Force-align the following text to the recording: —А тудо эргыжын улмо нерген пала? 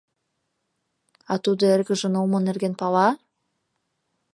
—А 1.31 1.33
тудо 1.43 1.63
эргыжын 1.73 2.13
улмо 2.19 2.37
нерген 2.47 2.73
пала? 2.79 3.09